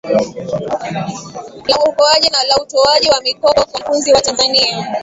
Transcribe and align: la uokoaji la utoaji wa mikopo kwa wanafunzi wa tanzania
la 1.67 1.77
uokoaji 1.85 2.29
la 2.47 2.63
utoaji 2.63 3.09
wa 3.09 3.21
mikopo 3.21 3.61
kwa 3.61 3.65
wanafunzi 3.73 4.13
wa 4.13 4.21
tanzania 4.21 4.95